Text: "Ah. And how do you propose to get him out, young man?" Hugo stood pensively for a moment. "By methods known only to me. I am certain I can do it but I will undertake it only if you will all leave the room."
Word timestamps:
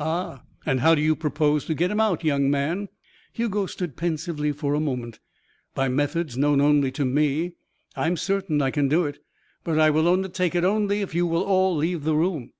"Ah. 0.00 0.40
And 0.64 0.80
how 0.80 0.94
do 0.94 1.02
you 1.02 1.14
propose 1.14 1.66
to 1.66 1.74
get 1.74 1.90
him 1.90 2.00
out, 2.00 2.24
young 2.24 2.50
man?" 2.50 2.88
Hugo 3.34 3.66
stood 3.66 3.98
pensively 3.98 4.50
for 4.50 4.72
a 4.72 4.80
moment. 4.80 5.20
"By 5.74 5.90
methods 5.90 6.38
known 6.38 6.58
only 6.62 6.90
to 6.92 7.04
me. 7.04 7.56
I 7.94 8.06
am 8.06 8.16
certain 8.16 8.62
I 8.62 8.70
can 8.70 8.88
do 8.88 9.04
it 9.04 9.18
but 9.62 9.78
I 9.78 9.90
will 9.90 10.08
undertake 10.10 10.54
it 10.54 10.64
only 10.64 11.02
if 11.02 11.14
you 11.14 11.26
will 11.26 11.42
all 11.44 11.76
leave 11.76 12.04
the 12.04 12.14
room." 12.14 12.52